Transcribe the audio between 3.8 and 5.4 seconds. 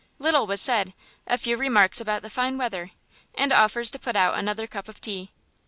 to put out another cup of tea.